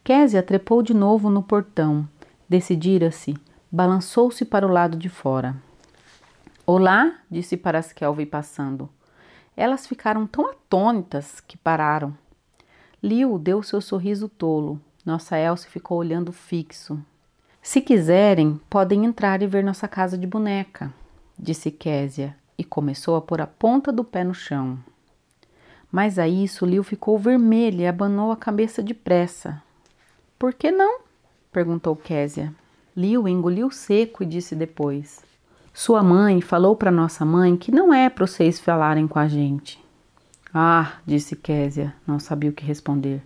Késia 0.03 0.43
trepou 0.43 0.83
de 0.83 0.93
novo 0.93 1.29
no 1.29 1.41
portão, 1.41 2.05
decidira-se, 2.49 3.37
balançou-se 3.71 4.43
para 4.43 4.67
o 4.67 4.71
lado 4.71 4.97
de 4.97 5.07
fora. 5.07 5.55
Olá, 6.65 7.13
disse 7.31 7.55
para 7.55 7.79
as 7.79 7.93
Kelvin 7.93 8.25
passando. 8.25 8.89
Elas 9.55 9.87
ficaram 9.87 10.27
tão 10.27 10.49
atônitas 10.49 11.39
que 11.39 11.55
pararam. 11.55 12.13
Liu 13.01 13.39
deu 13.39 13.63
seu 13.63 13.79
sorriso 13.79 14.27
tolo. 14.27 14.77
Nossa 15.05 15.39
Elsie 15.39 15.69
ficou 15.69 15.97
olhando 15.99 16.33
fixo. 16.33 16.99
Se 17.65 17.81
quiserem, 17.81 18.61
podem 18.69 19.05
entrar 19.05 19.41
e 19.41 19.47
ver 19.47 19.63
nossa 19.63 19.87
casa 19.87 20.15
de 20.15 20.27
boneca, 20.27 20.93
disse 21.37 21.71
Késia 21.71 22.35
e 22.55 22.63
começou 22.63 23.15
a 23.15 23.21
pôr 23.21 23.41
a 23.41 23.47
ponta 23.47 23.91
do 23.91 24.03
pé 24.03 24.23
no 24.23 24.35
chão. 24.35 24.77
Mas 25.91 26.19
a 26.19 26.27
isso 26.27 26.63
Liu 26.63 26.83
ficou 26.83 27.17
vermelha 27.17 27.81
e 27.81 27.87
abanou 27.87 28.31
a 28.31 28.37
cabeça 28.37 28.83
depressa. 28.83 29.63
Por 30.37 30.53
que 30.53 30.69
não? 30.69 30.99
perguntou 31.51 31.95
Késia. 31.95 32.53
Liu 32.95 33.27
engoliu 33.27 33.71
seco 33.71 34.21
e 34.21 34.27
disse 34.27 34.55
depois: 34.55 35.23
sua 35.73 36.03
mãe 36.03 36.41
falou 36.41 36.75
para 36.75 36.91
nossa 36.91 37.25
mãe 37.25 37.57
que 37.57 37.71
não 37.71 37.91
é 37.91 38.11
para 38.11 38.27
vocês 38.27 38.59
falarem 38.59 39.07
com 39.07 39.17
a 39.17 39.27
gente. 39.27 39.83
Ah, 40.53 40.99
disse 41.03 41.35
Késia, 41.35 41.95
não 42.05 42.19
sabia 42.19 42.51
o 42.51 42.53
que 42.53 42.63
responder. 42.63 43.23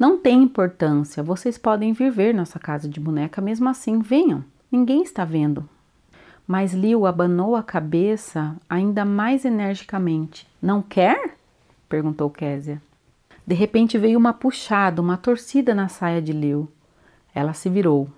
Não 0.00 0.16
tem 0.16 0.42
importância, 0.42 1.22
vocês 1.22 1.58
podem 1.58 1.92
vir 1.92 2.10
ver 2.10 2.32
nossa 2.32 2.58
casa 2.58 2.88
de 2.88 2.98
boneca 2.98 3.38
mesmo 3.42 3.68
assim, 3.68 3.98
venham, 3.98 4.42
ninguém 4.72 5.02
está 5.02 5.26
vendo. 5.26 5.68
Mas 6.46 6.72
Liu 6.72 7.04
abanou 7.04 7.54
a 7.54 7.62
cabeça 7.62 8.56
ainda 8.66 9.04
mais 9.04 9.44
energicamente. 9.44 10.48
Não 10.62 10.80
quer? 10.80 11.36
perguntou 11.86 12.30
Késia. 12.30 12.80
De 13.46 13.54
repente 13.54 13.98
veio 13.98 14.18
uma 14.18 14.32
puxada, 14.32 15.02
uma 15.02 15.18
torcida 15.18 15.74
na 15.74 15.86
saia 15.86 16.22
de 16.22 16.32
Liu. 16.32 16.66
Ela 17.34 17.52
se 17.52 17.68
virou. 17.68 18.08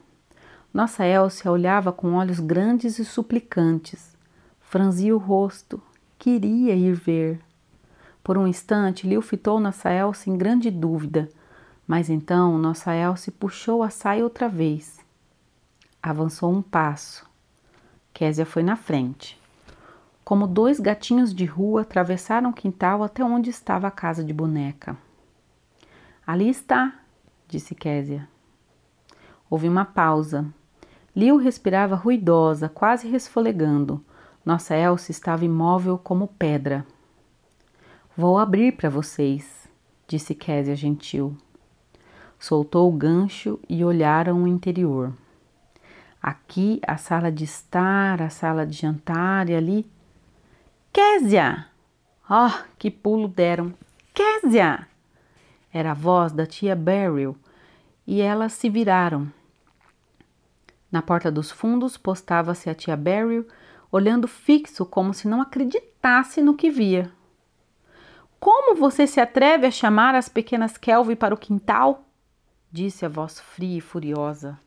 Nossa 0.73 1.05
Elcia 1.05 1.51
olhava 1.51 1.93
com 1.93 2.15
olhos 2.15 2.39
grandes 2.39 3.01
e 3.01 3.05
suplicantes. 3.05 4.17
Franzia 4.61 5.17
o 5.17 5.19
rosto. 5.19 5.83
Queria 6.17 6.77
ir 6.77 6.95
ver. 6.95 7.41
Por 8.23 8.39
um 8.39 8.47
instante, 8.47 9.05
Liu 9.05 9.21
fitou 9.21 9.59
nossa 9.59 9.93
Elcia 9.93 10.33
em 10.33 10.39
grande 10.39 10.71
dúvida, 10.71 11.29
mas 11.93 12.09
então 12.09 12.57
nossa 12.57 12.95
Elcia 12.95 13.31
puxou 13.39 13.83
a 13.83 13.91
saia 13.91 14.25
outra 14.25 14.49
vez. 14.49 14.99
Avançou 16.03 16.51
um 16.51 16.63
passo. 16.63 17.29
Késia 18.15 18.47
foi 18.47 18.63
na 18.63 18.77
frente. 18.77 19.39
Como 20.25 20.47
dois 20.47 20.81
gatinhos 20.81 21.35
de 21.35 21.45
rua 21.45 21.83
atravessaram 21.83 22.49
o 22.49 22.55
quintal 22.55 23.03
até 23.03 23.23
onde 23.23 23.51
estava 23.51 23.89
a 23.89 23.91
casa 23.91 24.25
de 24.25 24.33
boneca. 24.33 24.97
Ali 26.27 26.49
está, 26.49 26.99
disse 27.47 27.75
Késia. 27.75 28.27
Houve 29.51 29.69
uma 29.69 29.85
pausa. 29.85 30.47
Liu 31.15 31.37
respirava 31.37 31.95
ruidosa, 31.95 32.71
quase 32.71 33.07
resfolegando. 33.07 34.03
Nossa 34.47 34.75
Elsa 34.75 35.11
estava 35.11 35.45
imóvel 35.45 35.99
como 35.99 36.27
pedra. 36.27 36.87
Vou 38.17 38.39
abrir 38.39 38.79
para 38.79 38.89
vocês, 38.89 39.69
disse 40.09 40.35
Késia 40.35 40.75
gentil. 40.75 41.37
Soltou 42.43 42.89
o 42.89 42.93
gancho 42.93 43.61
e 43.69 43.85
olharam 43.85 44.43
o 44.43 44.49
interior. 44.49 45.13
Aqui 46.21 46.81
a 46.85 46.97
sala 46.97 47.31
de 47.31 47.45
estar, 47.45 48.21
a 48.21 48.31
sala 48.31 48.67
de 48.67 48.73
jantar 48.73 49.49
e 49.49 49.55
ali. 49.55 49.89
Késia! 50.93 51.67
Oh, 52.29 52.51
que 52.77 52.91
pulo 52.91 53.29
deram! 53.29 53.73
Késia! 54.13 54.89
Era 55.73 55.93
a 55.93 55.95
voz 55.95 56.33
da 56.33 56.45
tia 56.45 56.75
Beryl 56.75 57.37
e 58.05 58.21
elas 58.21 58.55
se 58.55 58.69
viraram. 58.69 59.33
Na 60.91 61.01
porta 61.01 61.31
dos 61.31 61.53
fundos 61.53 61.97
postava-se 61.97 62.69
a 62.69 62.75
tia 62.75 62.97
Beryl, 62.97 63.47
olhando 63.89 64.27
fixo 64.27 64.85
como 64.85 65.15
se 65.15 65.29
não 65.29 65.41
acreditasse 65.41 66.43
no 66.43 66.57
que 66.57 66.71
via. 66.71 67.09
Como 68.41 68.75
você 68.75 69.07
se 69.07 69.21
atreve 69.21 69.69
a 69.69 69.71
chamar 69.71 70.17
as 70.17 70.29
pequenas 70.29 70.77
Kelvin 70.77 71.15
para 71.15 71.33
o 71.33 71.39
quintal? 71.39 72.05
Disse 72.73 73.05
a 73.05 73.09
voz 73.09 73.39
fria 73.39 73.79
e 73.79 73.81
furiosa. 73.83 74.59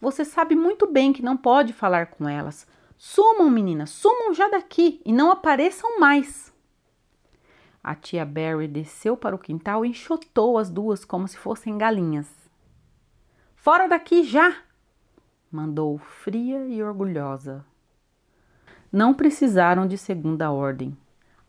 Você 0.00 0.24
sabe 0.24 0.56
muito 0.56 0.90
bem 0.90 1.12
que 1.12 1.22
não 1.22 1.36
pode 1.36 1.72
falar 1.72 2.08
com 2.08 2.28
elas. 2.28 2.66
Sumam, 2.98 3.48
meninas, 3.48 3.90
sumam 3.90 4.34
já 4.34 4.48
daqui 4.48 5.00
e 5.04 5.12
não 5.12 5.30
apareçam 5.30 6.00
mais. 6.00 6.52
A 7.82 7.94
tia 7.94 8.24
Barry 8.24 8.66
desceu 8.66 9.16
para 9.16 9.36
o 9.36 9.38
quintal 9.38 9.86
e 9.86 9.90
enxotou 9.90 10.58
as 10.58 10.68
duas 10.68 11.04
como 11.04 11.28
se 11.28 11.38
fossem 11.38 11.78
galinhas. 11.78 12.28
Fora 13.54 13.86
daqui 13.86 14.24
já! 14.24 14.56
mandou 15.50 15.96
fria 15.96 16.66
e 16.66 16.82
orgulhosa. 16.82 17.64
Não 18.90 19.14
precisaram 19.14 19.86
de 19.86 19.96
segunda 19.96 20.50
ordem. 20.50 20.96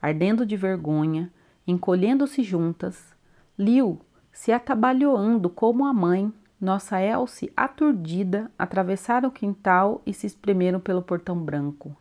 Ardendo 0.01 0.45
de 0.45 0.55
vergonha, 0.55 1.33
encolhendo-se 1.65 2.43
juntas, 2.43 3.15
Liu 3.59 3.99
se 4.37 4.51
atabalhoando 4.51 5.49
como 5.49 5.83
a 5.83 5.91
mãe, 5.91 6.31
nossa 6.61 7.01
Elsie 7.01 7.51
aturdida, 7.57 8.51
atravessaram 8.57 9.29
o 9.29 9.31
quintal 9.31 9.99
e 10.05 10.13
se 10.13 10.27
espremeram 10.27 10.79
pelo 10.79 11.01
portão 11.01 11.35
branco. 11.35 11.97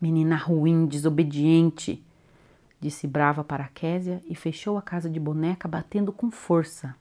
Menina 0.00 0.36
ruim, 0.36 0.86
desobediente, 0.86 2.00
disse 2.80 3.08
brava 3.08 3.42
para 3.42 3.66
Késia 3.66 4.22
e 4.28 4.36
fechou 4.36 4.78
a 4.78 4.82
casa 4.82 5.10
de 5.10 5.18
boneca 5.18 5.66
batendo 5.66 6.12
com 6.12 6.30
força. 6.30 6.94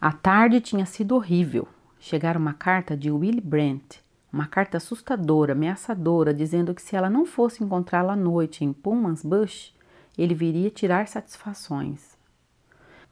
A 0.00 0.10
tarde 0.10 0.60
tinha 0.60 0.84
sido 0.84 1.14
horrível 1.14 1.68
chegara 2.00 2.36
uma 2.36 2.54
carta 2.54 2.96
de 2.96 3.12
Willie 3.12 3.40
Brent, 3.40 3.98
uma 4.32 4.48
carta 4.48 4.78
assustadora, 4.78 5.52
ameaçadora, 5.52 6.34
dizendo 6.34 6.74
que 6.74 6.82
se 6.82 6.96
ela 6.96 7.08
não 7.08 7.24
fosse 7.24 7.62
encontrá-lo 7.62 8.10
à 8.10 8.16
noite 8.16 8.64
em 8.64 8.72
Pullman's 8.72 9.22
Bush, 9.22 9.72
ele 10.18 10.34
viria 10.34 10.68
tirar 10.68 11.06
satisfações. 11.06 12.17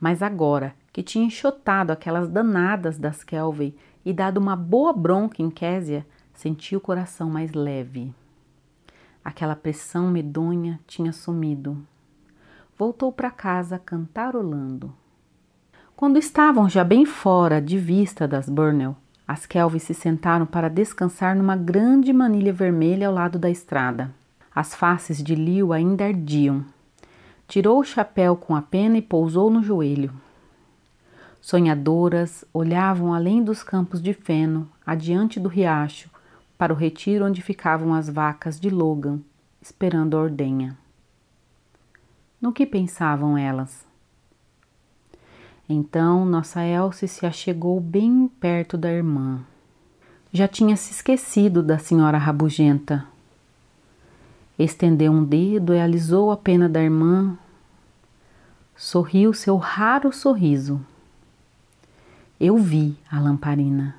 Mas 0.01 0.23
agora 0.23 0.75
que 0.93 1.03
tinha 1.03 1.27
enxotado 1.27 1.93
aquelas 1.93 2.29
danadas 2.29 2.99
das 2.99 3.23
Kelvin 3.23 3.75
e 4.05 4.13
dado 4.13 4.39
uma 4.39 4.57
boa 4.57 4.93
bronca 4.93 5.43
em 5.43 5.51
Késia, 5.51 6.07
sentiu 6.33 6.79
o 6.79 6.83
coração 6.83 7.29
mais 7.29 7.53
leve. 7.53 8.15
Aquela 9.25 9.57
pressão 9.57 10.11
medonha 10.11 10.79
tinha 10.87 11.13
sumido. 11.13 11.85
Voltou 12.79 13.11
para 13.11 13.31
casa 13.31 13.79
cantarolando. 13.79 14.93
Quando 15.97 16.19
estavam 16.19 16.69
já 16.69 16.85
bem 16.85 17.07
fora 17.07 17.61
de 17.61 17.79
vista 17.79 18.29
das 18.29 18.49
Burnell, 18.49 18.95
as 19.27 19.45
Kelvin 19.45 19.79
se 19.79 19.95
sentaram 19.95 20.47
para 20.47 20.69
descansar 20.69 21.35
numa 21.35 21.57
grande 21.57 22.13
manilha 22.13 22.53
vermelha 22.53 23.09
ao 23.09 23.15
lado 23.15 23.39
da 23.39 23.51
estrada. 23.51 24.15
As 24.55 24.75
faces 24.75 25.23
de 25.23 25.35
Liu 25.35 25.73
ainda 25.73 26.05
ardiam. 26.05 26.65
Tirou 27.49 27.81
o 27.81 27.85
chapéu 27.85 28.37
com 28.37 28.57
a 28.57 28.63
pena 28.63 28.99
e 28.99 29.03
pousou 29.03 29.51
no 29.51 29.63
joelho. 29.63 30.13
Sonhadoras 31.41 32.45
olhavam 32.53 33.15
além 33.15 33.43
dos 33.43 33.63
campos 33.63 34.03
de 34.03 34.13
feno, 34.13 34.69
adiante 34.85 35.39
do 35.39 35.49
riacho, 35.49 36.11
para 36.59 36.73
o 36.73 36.77
retiro 36.77 37.25
onde 37.25 37.41
ficavam 37.41 37.95
as 37.95 38.09
vacas 38.09 38.59
de 38.59 38.69
Logan, 38.69 39.21
esperando 39.63 40.17
a 40.17 40.21
ordenha. 40.21 40.77
No 42.41 42.53
que 42.53 42.67
pensavam 42.67 43.39
elas? 43.39 43.87
Então 45.69 46.25
nossa 46.25 46.65
Elsie 46.65 47.09
se 47.09 47.27
achegou 47.27 47.81
bem 47.81 48.29
perto 48.41 48.77
da 48.77 48.91
irmã. 48.91 49.41
Já 50.33 50.47
tinha 50.47 50.77
se 50.77 50.93
esquecido 50.93 51.63
da 51.63 51.79
senhora 51.79 52.19
rabugenta. 52.19 53.07
Estendeu 54.59 55.12
um 55.12 55.23
dedo 55.23 55.75
e 55.75 55.81
alisou 55.81 56.31
a 56.31 56.37
pena 56.37 56.69
da 56.69 56.83
irmã. 56.83 57.37
Sorriu 58.75 59.33
seu 59.33 59.57
raro 59.57 60.12
sorriso. 60.12 60.85
Eu 62.40 62.57
vi 62.59 62.99
a 63.11 63.21
lamparina, 63.21 63.97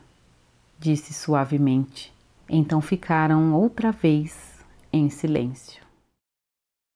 disse 0.80 1.13
suavemente. 1.13 2.13
Então 2.50 2.82
ficaram 2.82 3.54
outra 3.54 3.91
vez 3.91 4.63
em 4.91 5.10
silêncio. 5.10 5.87